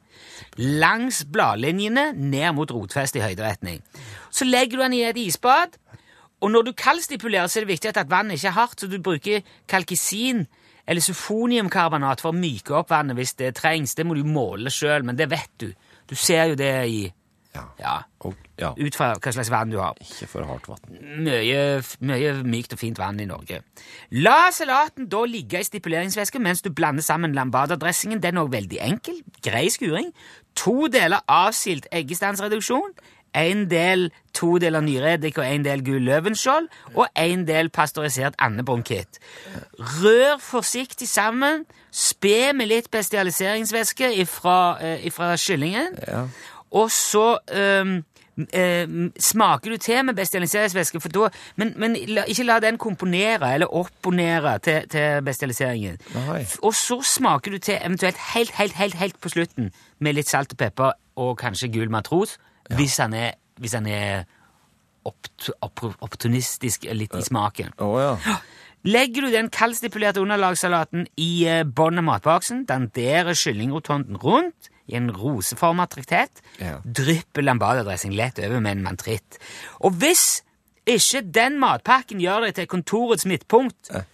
[0.57, 3.81] langs bladlinjene ned mot rotfestet i høyderetning.
[4.31, 5.79] Så legger du den i et isbad,
[6.41, 9.01] og når du kaldstipulerer, så er det viktig at vannet ikke er hardt, så du
[9.03, 10.45] bruker kalkisin
[10.87, 13.95] eller sufoniumkarbonat for å myke opp vannet hvis det trengs.
[13.97, 15.71] Det må du måle sjøl, men det vet du.
[16.11, 17.13] Du ser jo det i
[17.55, 17.63] Ja.
[17.79, 18.73] Ja, Og, ja.
[18.75, 20.81] ut fra hva slags vann du har Ikke for hardt vann.
[21.23, 23.61] mye, mye mykt og fint vann i Norge.
[24.11, 28.21] La salaten da ligge i stipuleringsvæske mens du blander sammen lambada-dressingen.
[28.21, 29.23] Den er også veldig enkel.
[29.45, 30.11] Grei skuring.
[30.57, 32.91] To deler avsilt eggestansreduksjon.
[33.35, 39.19] En del to deler nyreddik og en del gul løvenskjold Og en del pasteurisert andebronkitt.
[39.79, 41.65] Rør forsiktig sammen.
[41.91, 45.95] Spe med litt bestialiseringsvæske ifra, eh, ifra kyllingen.
[46.09, 46.27] Ja.
[46.75, 48.03] Og så um,
[48.53, 53.55] Eh, smaker du til med bestialiseringsvæske, for da, men, men la, ikke la den komponere
[53.55, 55.99] eller opponere til, til bestialiseringen.
[56.63, 60.53] Og så smaker du til eventuelt helt, helt, helt, helt på slutten med litt salt
[60.53, 62.39] og pepper og kanskje gul matros,
[62.73, 64.25] hvis han er, hvis han er
[65.05, 67.75] opt, opp, opportunistisk litt i smaken.
[67.85, 68.39] Å ja.
[68.85, 75.09] Legger du den kaldstipulerte underlagssalaten i eh, bånn av matboksen, danderer kyllingrotonden rundt i en
[75.17, 76.79] roseformet traktet, Ja.
[76.85, 79.39] drypper lambadadressing lett over med en mantritt.
[79.81, 80.43] Og hvis
[80.85, 84.05] ikke den matpakken gjør deg til kontorets midtpunkt, eh.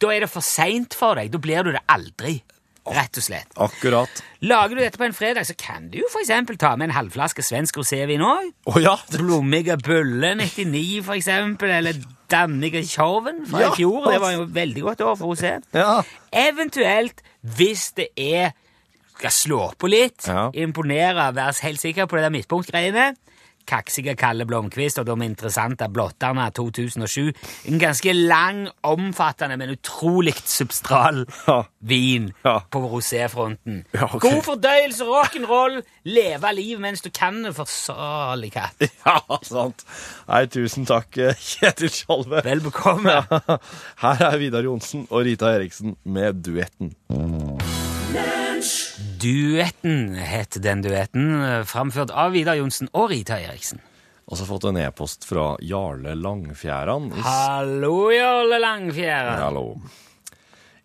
[0.00, 1.28] da er det for seint for deg.
[1.32, 2.38] Da blir du det aldri,
[2.86, 3.50] rett og slett.
[3.60, 4.22] Akkurat.
[4.42, 6.94] Lager du dette på en fredag, så kan du jo for eksempel ta med en
[6.96, 8.52] halvflaske svensk rosévin òg.
[8.72, 8.96] Å ja!
[9.18, 11.94] Blommige Bulle 99, for eksempel, eller
[12.30, 13.68] Danniga Tjorven fra Ja.
[13.72, 14.10] i fjor.
[14.12, 15.60] Det var jo et veldig godt år for rosé.
[15.74, 16.02] ja.
[16.32, 18.52] Eventuelt, hvis det er
[19.16, 20.50] skal slå på litt, Ja.
[20.54, 23.16] imponere, være helt sikker på det der midtpunktgreiene.
[23.70, 27.30] Kaksige Kalle Blomkvist og de interessante blotterne 2007.
[27.70, 31.60] En ganske lang, omfattende, men utrolig substral Ja.
[31.80, 32.58] vin Ja.
[32.70, 33.84] på roséfronten.
[33.94, 34.18] Ja, okay.
[34.26, 38.80] God fordøyelse, rock'n'roll, leve livet mens du kan det, for salig katt.
[39.06, 39.84] ja, sant.
[40.28, 42.42] Nei, tusen takk, eh, Kjetil Skjalve.
[42.44, 43.20] Vel bekomme.
[44.02, 46.94] Her er Vidar Johnsen og Rita Eriksen med duetten.
[47.10, 48.39] Lunsj,
[49.20, 51.32] Duetten het den duetten,
[51.68, 53.80] framført av Vidar Johnsen og Rita Eriksen.
[54.30, 57.10] Og så har jeg fått en e-post fra Jarle Langfjæran.
[57.26, 59.40] Hallo, Jarle Langfjæran.
[59.42, 59.64] Hallo.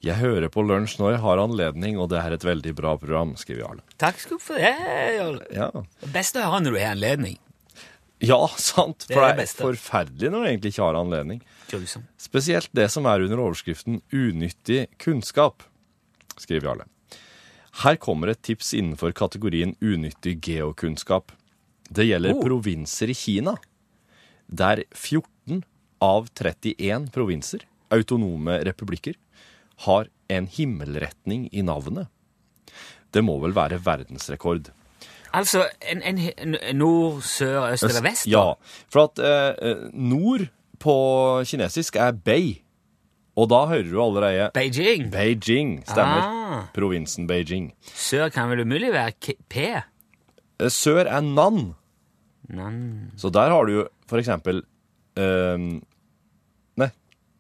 [0.06, 3.36] Jeg hører på lunsj når jeg har anledning, og det er et veldig bra program,
[3.39, 3.86] skriver Jarle.
[4.02, 4.74] Takk skal du for det,
[5.15, 5.45] Jarle.
[5.56, 5.69] Ja.
[6.13, 7.38] Best å høre når du har anledning.
[8.26, 9.06] ja, sant.
[9.08, 11.39] Det For er det det er forferdelig når du egentlig ikke har anledning.
[11.69, 12.04] Kjølsom.
[12.21, 15.63] Spesielt det som er under overskriften Unyttig kunnskap,
[16.41, 16.89] skriver Jarle.
[17.83, 21.31] Her kommer et tips innenfor kategorien unyttig geokunnskap.
[21.89, 22.41] Det gjelder Oh.
[22.41, 23.57] provinser i Kina,
[24.47, 25.63] der 14
[26.01, 27.59] av 31 provinser,
[27.91, 29.15] autonome republikker,
[29.85, 32.07] har en himmelretning i navnet.
[33.11, 34.71] Det må vel være verdensrekord.
[35.33, 38.25] Altså en, en, nord, sør, øst eller vest?
[38.25, 38.31] da?
[38.31, 38.53] Ja,
[38.89, 40.47] for at eh, eh, nord
[40.79, 40.95] på
[41.45, 42.61] kinesisk er Bei,
[43.36, 45.10] og da hører du allerede Beijing.
[45.12, 46.21] Beijing, stemmer.
[46.24, 46.62] Ah.
[46.76, 47.74] Provinsen Beijing.
[47.93, 49.65] Sør kan vel umulig være K P?
[50.60, 51.74] Eh, Sør er Nan,
[52.48, 54.62] Nan så der har du jo for eksempel
[55.17, 55.58] eh,
[56.80, 56.89] Nei,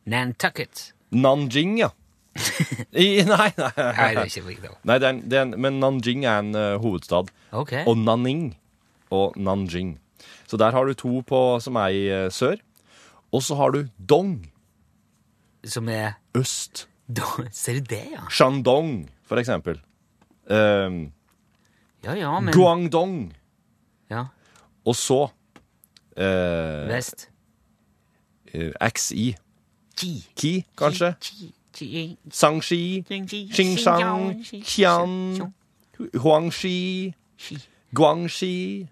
[0.05, 0.91] Nantucket.
[1.15, 1.89] Nanjing, ja.
[2.91, 4.71] I, nei, nei, Nei, det er ikke riktig.
[4.83, 7.31] nei det er en, det er en, men Nanjing er en uh, hovedstad.
[7.55, 7.85] Okay.
[7.87, 8.49] Og Nanning
[9.15, 9.95] og Nanjing.
[10.49, 12.59] Så der har du to på, som er i uh, sør.
[13.31, 14.41] Og så har du Dong,
[15.65, 16.87] Som er øst.
[17.07, 18.27] da, Ser du det, ja?
[18.29, 19.81] Shandong, for eksempel.
[20.49, 21.11] Um,
[22.05, 23.33] Ja, ja, men Guangdong.
[24.09, 24.25] ja,
[24.85, 25.23] Og så
[26.17, 27.29] uh, Vest.
[28.53, 29.35] Uh, XI.
[29.97, 30.25] Qi.
[30.35, 31.15] Ki, kanskje?
[32.31, 33.03] Sangxi.
[33.51, 34.43] Xingshang.
[34.63, 35.51] Xi'an.
[36.13, 37.13] Huangxi.
[37.95, 38.87] Guangxi.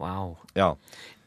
[0.00, 0.36] Wow.
[0.56, 0.72] Ja.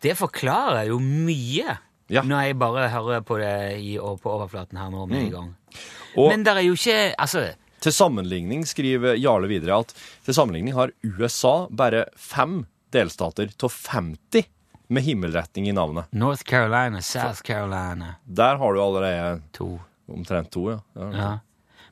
[0.04, 1.78] Det forklarer jo mye.
[2.12, 2.24] Ja.
[2.28, 5.50] Når jeg bare hører på det i, på overflaten her nå med en gang.
[5.52, 5.82] Mm.
[6.20, 7.46] Og Men det er jo ikke Altså,
[7.82, 9.94] til sammenligning skriver Jarle videre at
[10.26, 14.50] til sammenligning har USA bare fem delstater til 50
[14.92, 16.12] med himmelretning i navnet.
[16.12, 19.80] North Carolina, South Carolina Der har du allerede to.
[20.12, 20.80] omtrent to, ja.
[20.96, 21.10] ja.
[21.16, 21.32] Ja.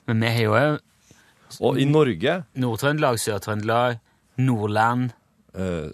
[0.06, 0.80] Men vi har jo òg
[1.66, 3.98] Og i Norge Nord-Trøndelag, Sør-Trøndelag,
[4.38, 5.10] Nordland,
[5.58, 5.90] uh,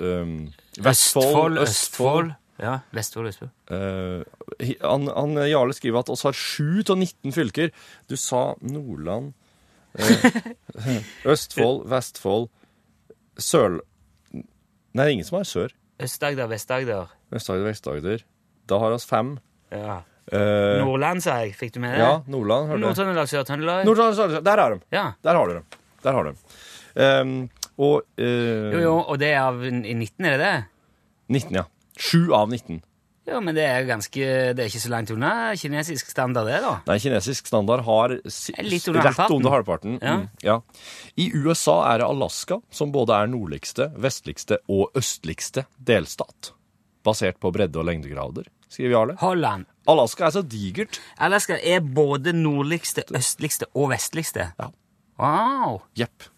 [0.00, 0.48] um,
[0.80, 2.30] Vestfold, Østfold, Østfold.
[2.58, 3.50] Ja, Vestfold, Østfold.
[3.70, 7.70] Eh, han, han, Jarle skriver at oss har 7 av 19 fylker.
[8.10, 9.32] Du sa Nordland,
[9.98, 10.40] eh,
[11.32, 12.48] Østfold, Vestfold,
[13.38, 13.78] Sør...
[14.34, 14.42] Nei,
[14.98, 15.74] det er ingen som har sør.
[16.02, 17.12] Øst-Agder, Vest-Agder.
[17.30, 18.24] Øst-Agder, Vest-Agder.
[18.70, 19.36] Da har oss fem.
[19.70, 20.00] Ja.
[20.32, 21.54] Eh, Nordland, sa jeg.
[21.56, 22.02] Fikk du med det?
[22.02, 22.74] ja, Nordland.
[22.82, 23.86] Nord-Trøndelag, Sør-Trøndelag.
[23.86, 24.80] Nord der er de.
[24.92, 25.04] Ja.
[25.22, 25.78] Der har du dem.
[26.02, 26.42] Der har du dem.
[26.98, 30.54] Um, og eh, Jo, jo, og det er av 19, er det det?
[31.30, 31.64] 19, ja.
[31.98, 32.80] 7 av 19.
[33.28, 36.78] Jo, men det er ganske Det er ikke så langt unna kinesisk standard, det, da.
[36.88, 39.98] Nei, kinesisk standard har litt under rett under halvparten.
[40.00, 40.14] Ja.
[40.16, 40.60] Mm, ja.
[41.20, 46.54] I USA er det Alaska som både er nordligste, vestligste og østligste delstat.
[47.04, 49.18] Basert på bredde- og lengdegrader, skriver Jarle.
[49.20, 49.68] Holland.
[49.88, 50.98] Alaska er så digert.
[51.20, 54.50] Alaska er både nordligste, østligste og vestligste.
[54.58, 54.72] Ja.
[55.20, 55.82] Wow!
[55.98, 56.30] Jepp.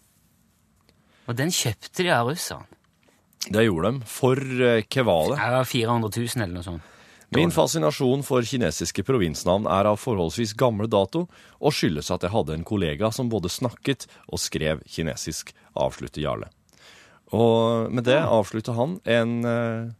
[1.27, 2.67] Og den kjøpte de av russerne.
[3.49, 6.87] Det gjorde de for hva var Det var 400 000 eller noe sånt.
[7.31, 11.29] Min fascinasjon for kinesiske provinsnavn er av forholdsvis gamle dato,
[11.63, 16.49] og skyldes at jeg hadde en kollega som både snakket og skrev kinesisk, avslutter Jarle.
[17.31, 19.93] Og med det avslutter han en eh,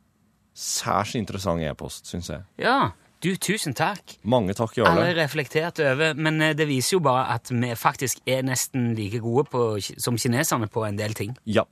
[0.52, 2.44] særs interessant e-post, syns jeg.
[2.60, 2.92] Ja,
[3.24, 4.18] du, tusen takk.
[4.28, 5.06] Mange takk, Jarle.
[5.06, 8.92] Jeg har reflektert over, men eh, det viser jo bare at vi faktisk er nesten
[8.98, 9.66] like gode på,
[10.02, 11.36] som kineserne på en del ting.
[11.46, 11.64] Ja.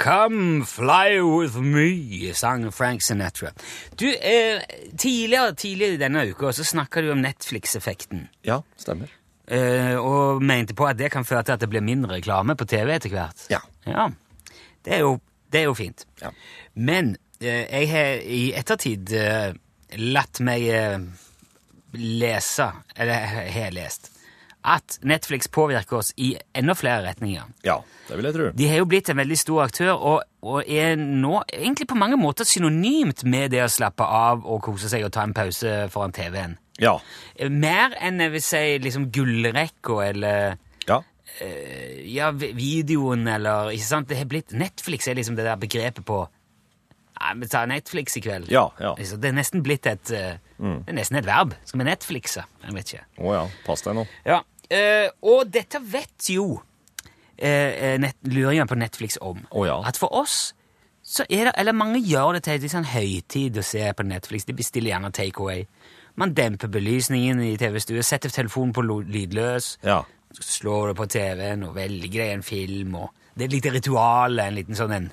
[0.00, 3.50] Come fly with me, sang Frank Sinatra.
[4.00, 4.62] Du, eh,
[4.96, 8.28] tidligere, tidligere denne uka så snakka du om Netflix-effekten.
[8.42, 9.08] ja, stemmer.
[9.50, 12.64] Eh, og mente på at det kan føre til at det blir mindre reklame på
[12.70, 13.46] TV etter hvert.
[13.50, 13.58] Ja.
[13.84, 14.08] Ja,
[14.84, 15.20] Det er jo,
[15.52, 16.06] det er jo fint.
[16.22, 16.30] Ja.
[16.74, 19.52] Men eh, jeg har i ettertid eh,
[19.98, 20.98] latt meg eh,
[21.92, 24.12] lese, eller jeg har lest,
[24.64, 27.46] at Netflix påvirker oss i enda flere retninger.
[27.64, 28.48] Ja, det vil jeg tro.
[28.58, 32.18] De har jo blitt en veldig stor aktør, og, og er nå egentlig på mange
[32.20, 36.12] måter synonymt med det å slappe av og kose seg og ta en pause foran
[36.12, 36.58] TV-en.
[36.80, 36.98] Ja.
[37.48, 41.00] Mer enn jeg vil si liksom gullrekka eller Ja.
[41.40, 44.08] eh, ja, videoen eller Ikke sant?
[44.08, 46.22] Det har blitt Netflix er liksom det der begrepet på
[47.20, 48.46] Nei, vi tar Netflix i kveld.
[48.48, 48.94] Ja, ja.
[48.96, 50.78] Det er nesten blitt et mm.
[50.86, 51.52] Det er nesten et verb.
[51.68, 52.46] Skal vi Netflixe?
[52.64, 53.02] Jeg vet ikke.
[53.20, 54.06] Å ja, pass deg nå.
[54.24, 54.38] Ja,
[54.70, 56.60] eh, Og dette vet jo
[57.38, 59.42] eh, eh, net, luringen på Netflix om.
[59.50, 59.80] Oh, ja.
[59.86, 60.54] At for oss
[61.10, 64.44] så er det, eller mange gjør det til en sånn høytid å se på Netflix.
[64.46, 65.64] De bestiller gjerne takeaway.
[66.20, 70.02] Man demper belysningen i TV-stua, setter telefonen på lydløs, Ja.
[70.38, 72.94] slår det på TV-en og velger deg en film.
[72.94, 75.10] og Det er et lite ritual, en liten sånn en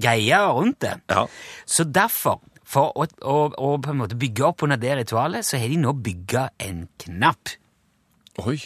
[0.00, 0.94] greie rundt det.
[1.10, 1.26] Ja.
[1.66, 5.58] Så derfor, for å, å, å på en måte bygge opp under det ritualet, så
[5.58, 7.56] har de nå bygga en knapp.
[8.46, 8.60] Oi.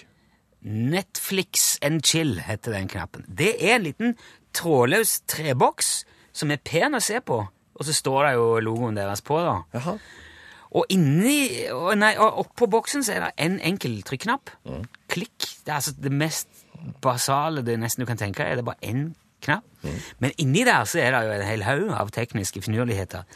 [0.64, 3.24] Netflix and chill heter den knappen.
[3.28, 4.16] Det er en liten
[4.54, 9.24] trådløs treboks som er pen å se på, og så står det jo logoen deres
[9.24, 9.40] på.
[9.42, 9.56] da.
[9.74, 9.96] Jaha.
[10.72, 14.54] Og inni, og nei, og oppå boksen så er det en enkel trykknapp.
[15.12, 15.48] Klikk.
[15.66, 16.48] Det er altså det mest
[17.04, 18.56] basale det nesten du kan tenke deg.
[18.56, 19.02] Det er bare én
[19.44, 19.66] knapp.
[20.22, 23.26] Men inni der så er det jo en hel haug av tekniske finurligheter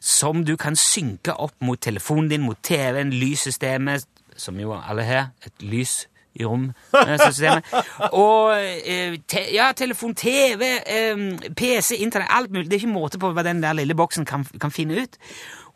[0.00, 4.06] som du kan synke opp mot telefonen din, mot TV-en, lyssystemet,
[4.38, 5.32] som jo alle har.
[5.44, 6.06] Et lys
[6.38, 6.68] i rom.
[6.94, 7.78] eh.
[8.12, 11.24] Og eh, te, ja, telefon, TV, eh,
[11.58, 12.68] PC, internett, alt mulig.
[12.70, 15.18] Det er ikke måte på hva den der lille boksen kan, kan finne ut.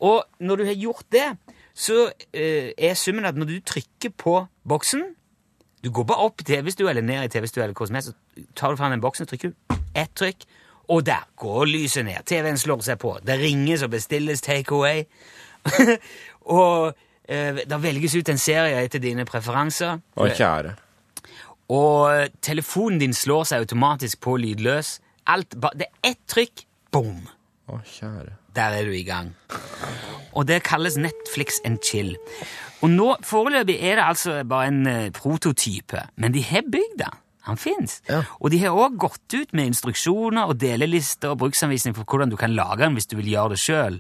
[0.03, 1.29] Og når du har gjort det,
[1.75, 4.35] så er summen at når du trykker på
[4.69, 5.07] boksen
[5.83, 8.45] Du går bare opp i TV-stua eller ned i TV-stua, eller hva som helst, så
[8.55, 10.45] tar du fram den boksen, trykker du ett trykk,
[10.89, 12.23] og der går lyset ned.
[12.27, 13.17] TV-en slår seg på.
[13.27, 15.05] Det ringes og bestilles takeaway.
[16.43, 17.01] og eh,
[17.69, 20.01] det velges ut en serie etter dine preferanser.
[20.17, 20.75] Å, kjære.
[21.73, 24.99] Og telefonen din slår seg automatisk på lydløs.
[25.33, 27.25] Alt, det er ett trykk, boom!
[27.71, 28.37] Å, kjære.
[28.57, 29.31] Der er du i gang.
[30.37, 32.15] Og det kalles Netflix and chill.
[32.83, 37.21] Og nå, foreløpig er det altså bare en eh, prototype, men de har bygd den.
[37.47, 38.01] Han fins.
[38.07, 38.21] Ja.
[38.39, 42.37] Og de har òg gått ut med instruksjoner og delelister og bruksanvisning for hvordan du
[42.39, 43.99] kan lage den hvis du vil gjøre det sjøl.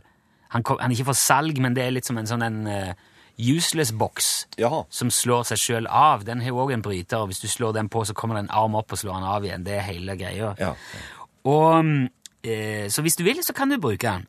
[0.54, 2.92] Han, han er ikke for salg, men det er litt som en sånn en eh,
[3.38, 4.84] useless box Jaha.
[4.90, 6.24] som slår seg sjøl av.
[6.24, 8.54] Den har òg en bryter, og hvis du slår den på, så kommer det en
[8.62, 9.64] arm opp og slår den av igjen.
[9.66, 10.52] Det er hele greia.
[10.60, 10.74] Ja.
[11.48, 12.08] Og,
[12.44, 14.28] eh, så hvis du vil, så kan du bruke den.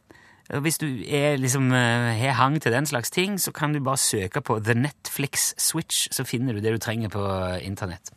[0.63, 3.97] Hvis du har liksom, eh, har hang til den slags ting, så kan du bare
[3.97, 7.23] søke på The Netflix Switch, så finner du det du trenger på
[7.63, 8.11] internett.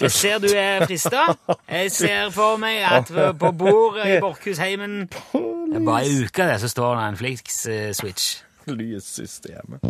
[0.00, 1.36] Jeg ser du er frista.
[1.68, 3.06] Jeg ser for meg at
[3.38, 4.20] på bordet i
[5.76, 8.42] er bare ei uke, det, så står det en Flix eh, Switch.
[8.78, 9.80] Lyssystemet.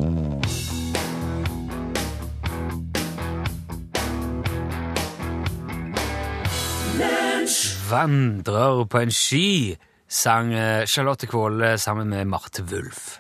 [7.91, 9.77] Vandrer på en sky,
[10.09, 13.19] sang eh, Charlotte Kvåle sammen med Marte Wulf.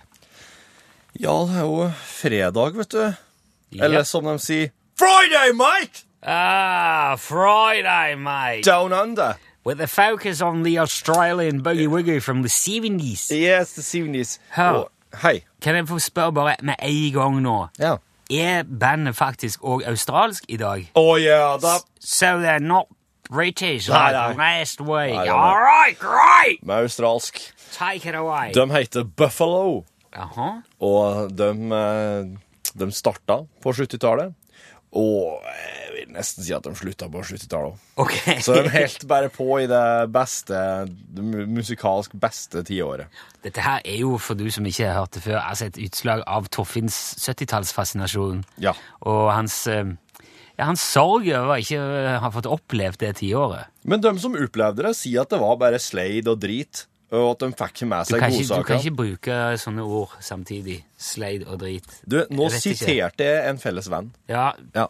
[1.21, 3.03] Ja, det er jo fredag, vet du.
[3.73, 3.85] Ja.
[3.85, 6.07] Eller som de sier Friday, mate!
[6.23, 8.63] Ah, Friday, mate.
[8.63, 9.35] Down under.
[9.65, 13.31] With a focus on the Australian boogie woogie from the 70s.
[13.31, 14.39] Yes, the 70s.
[14.51, 14.75] Huh.
[14.75, 14.91] Og,
[15.23, 15.43] hei.
[15.63, 17.57] Kan jeg få spørre bare med en gang nå?
[17.79, 17.97] Ja.
[18.33, 20.87] Er bandet faktisk òg australsk i dag?
[20.97, 22.89] Å ja, da So they're not
[23.31, 24.59] British Nei, like nei.
[24.59, 25.15] last week?
[25.15, 25.29] Nei.
[25.29, 26.63] All right, great!
[26.67, 27.39] Med australsk.
[27.73, 28.53] Take it away.
[28.53, 29.85] De heter Buffalo,
[30.17, 30.63] Aha.
[30.81, 34.35] og de, eh, de starta på 70-tallet.
[34.93, 35.41] Og
[35.93, 37.81] jeg vil nesten si at de slutta på 70-tallet òg.
[38.05, 38.15] Ok.
[38.45, 39.83] Så de helt bare på i det
[40.15, 43.13] beste, det musikalsk beste tiåret.
[43.45, 46.23] Dette her er jo, for du som ikke har hørt det før, altså et utslag
[46.31, 48.45] av Toffins 70-tallsfascinasjon.
[48.63, 48.73] Ja.
[49.09, 49.93] Og hans, eh,
[50.57, 53.69] ja, hans sorg over ikke å ha fått opplevd det tiåret.
[53.85, 57.43] Men de som opplevde det, sier at det var bare slade og drit, og at
[57.45, 58.63] de fikk med seg godsaker.
[58.63, 60.79] du kan ikke bruke sånne ord samtidig.
[60.97, 61.85] Slade og drit.
[62.09, 64.13] Du, nå Jeg siterte jeg en felles venn.
[64.33, 64.87] Ja, Ja.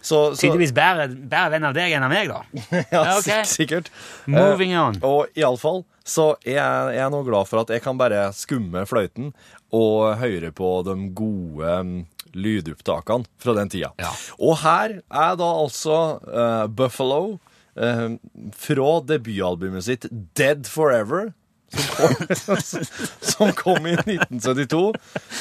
[0.00, 2.40] Så, så tydeligvis bedre, bedre venn av deg enn av meg, da.
[2.94, 3.44] ja, okay.
[3.48, 3.90] sikkert.
[4.30, 5.00] Moving on.
[5.02, 8.30] Uh, og iallfall så er jeg, jeg er nå glad for at jeg kan bare
[8.36, 9.34] skumme fløyten
[9.76, 11.98] og høre på de gode mm,
[12.34, 13.92] lydopptakene fra den tida.
[14.00, 14.12] Ja.
[14.40, 17.36] Og her er da altså uh, Buffalo
[17.76, 18.08] uh,
[18.56, 20.08] fra debutalbumet sitt
[20.38, 21.32] Dead Forever.
[21.70, 22.64] Som kom,
[23.36, 24.82] som kom i 1972.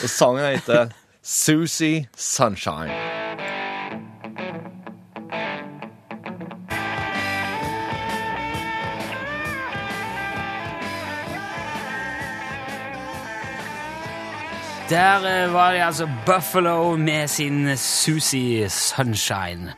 [0.03, 0.93] Og sangen heter
[1.23, 3.18] Susie Sunshine.
[14.89, 19.73] Der eh, var det altså Buffalo med sin Susie Sunshine.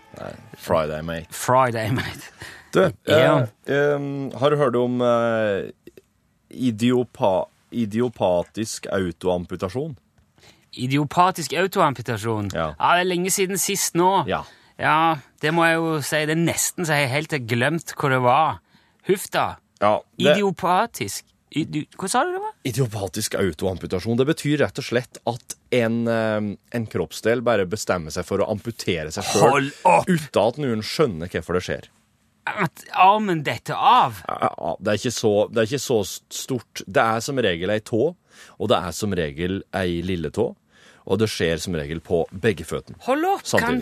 [0.58, 1.26] Friday, mate.
[1.32, 2.32] Friday, mate.
[2.74, 3.46] Du, Ja.
[3.68, 5.70] eh, um, har du hørt om eh,
[6.50, 9.98] idiopa, idiopatisk autoamputasjon?
[10.74, 12.52] Idiopatisk autoamputasjon.
[12.54, 12.68] Ja.
[12.80, 14.24] det er lenge siden sist nå.
[14.28, 14.42] Ja.
[14.80, 16.24] Ja, det må jeg jo si.
[16.26, 18.60] Det er nesten så jeg helt har glemt hva det var.
[19.08, 19.56] Huff da.
[19.82, 21.26] ja det, Idiopatisk.
[21.52, 22.51] Idio, hva sa du det var?
[22.68, 28.44] Idiopatisk autoamputasjon, det betyr rett og slett at en, en kroppsdel bare bestemmer seg for
[28.44, 29.72] å amputere seg sjøl
[30.08, 31.90] uten at noen skjønner hvorfor det skjer.
[32.46, 34.22] at armen detter av.
[34.28, 36.84] Ja, det, er så, det er ikke så stort.
[36.86, 38.12] Det er som regel ei tå,
[38.58, 40.52] og det er som regel ei lilletå.
[41.10, 43.00] Og det skjer som regel på begge føttene.
[43.08, 43.46] Hold opp!
[43.58, 43.80] Kan,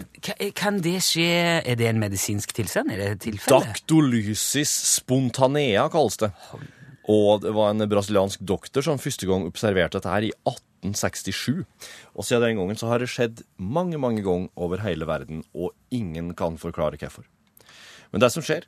[0.56, 1.26] kan det skje
[1.68, 2.94] Er det en medisinsk tilstand?
[2.96, 3.60] Er det et tilfelle?
[3.68, 6.32] Daktolysis spontanea kalles det.
[7.10, 11.64] Og det var en brasiliansk doktor som første gang observerte dette her i 1867.
[12.14, 15.74] Og siden den gangen så har det skjedd mange, mange ganger over hele verden, og
[15.90, 17.26] ingen kan forklare hvorfor.
[18.14, 18.68] Men det som skjer,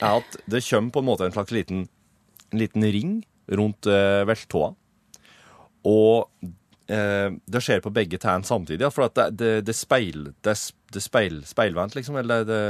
[0.00, 1.86] er at det kommer på en måte en slags liten,
[2.52, 3.18] en liten ring
[3.52, 4.72] rundt eh, veltåa.
[5.88, 6.48] Og
[6.88, 10.56] eh, det skjer på begge tærne samtidig, for at det, det, det, speil, det,
[10.94, 12.16] det speil, speilvendt, liksom.
[12.22, 12.62] Eller det,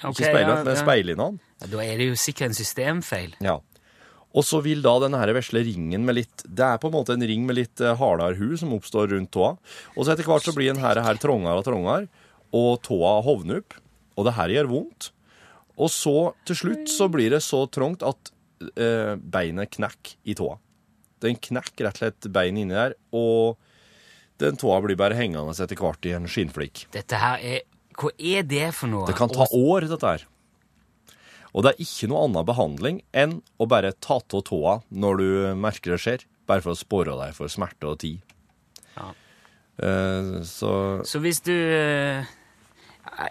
[0.00, 0.80] okay, ikke speilvendt, ja, men ja.
[0.80, 1.52] speilinnene.
[1.60, 3.36] Ja, Da er det jo sikkert en systemfeil.
[3.44, 3.58] Ja.
[4.32, 7.16] Og så vil da denne her vesle ringen med litt Det er på en måte
[7.16, 9.54] en ring med litt eh, hardere hu som oppstår rundt tåa.
[9.96, 12.08] Og så etter hvert så blir den her, her trangere og trangere,
[12.52, 13.76] og tåa hovner opp.
[14.16, 15.10] Og det her gjør vondt.
[15.80, 16.16] Og så
[16.48, 18.32] til slutt så blir det så trangt at
[18.76, 20.58] eh, beinet knekker i tåa.
[21.22, 23.60] Den knekker rett og slett beinet inni der, og
[24.42, 26.86] den tåa blir bare hengende etter hvert i en skinnflikk.
[26.94, 29.06] Dette her er Hva er det for noe?
[29.06, 30.22] Det kan ta år, dette her.
[31.52, 35.26] Og det er ikke noe annen behandling enn å bare ta av tåa når du
[35.60, 38.22] merker det skjer, bare for å spåre deg for smerte og tid.
[38.96, 39.10] Ja.
[39.80, 40.72] Eh, så
[41.08, 42.26] Så hvis du eh,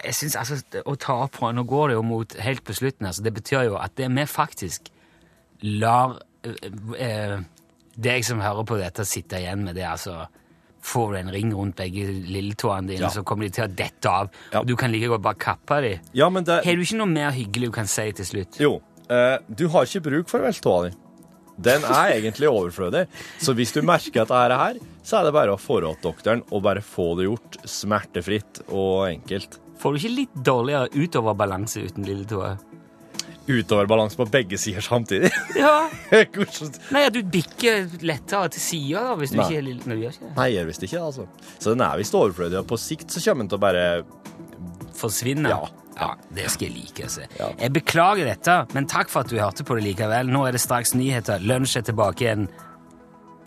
[0.02, 0.56] Jeg syns altså
[0.90, 3.30] Å ta opp på Nå går det jo mot helt på slutten her, så det
[3.36, 4.90] betyr jo at det vi faktisk
[5.62, 7.38] lar eh,
[7.94, 10.24] deg som hører på dette, sitte igjen med det, altså
[10.82, 13.08] Får du en ring rundt begge lilletåene dine, Ja.
[13.14, 14.30] så kommer de til å dette av.
[14.52, 14.60] Ja.
[14.60, 16.00] Og du kan like godt bare kappe dem.
[16.12, 18.58] Ja, men det Har du ikke noe mer hyggelig du kan si til slutt?
[18.60, 18.80] Jo.
[19.08, 20.96] eh, du har ikke bruk for veltåa di.
[21.62, 23.06] Den er egentlig overflødig.
[23.38, 26.00] Så hvis du merker at det er her, så er det bare å få råd
[26.02, 29.58] doktoren og bare få det gjort smertefritt og enkelt.
[29.78, 32.58] Får du ikke litt dårligere utoverbalanse uten lilletåa?
[33.48, 35.32] Utover balanse på begge sider samtidig.
[35.58, 35.88] Ja.
[36.94, 39.48] Nei, at du bikker lettere til sida hvis du Nei.
[39.48, 40.00] ikke er nøye.
[40.04, 40.32] Gjør ikke det.
[40.36, 41.52] Nei, jeg gjør visst ikke det, altså.
[41.58, 43.86] Så den er visst overflødig, og på sikt så kommer den til å bare
[45.02, 45.50] Forsvinne?
[45.50, 45.62] Ja.
[45.98, 47.04] Ja, det skal jeg like.
[47.04, 47.26] Altså.
[47.38, 47.50] Ja.
[47.60, 50.30] Jeg beklager dette, men takk for at du hørte på det likevel.
[50.32, 51.42] Nå er det straks nyheter.
[51.44, 52.46] Lunsj er tilbake igjen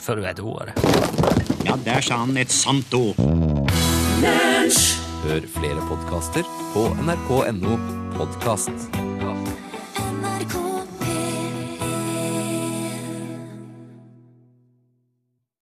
[0.02, 0.92] før du vet ordet av
[1.40, 1.56] det.
[1.66, 3.18] Ja, der sa han et sant ord.
[4.22, 4.86] Lunsj!
[5.26, 7.80] Hør flere podkaster på nrk.no
[8.20, 9.05] podkast.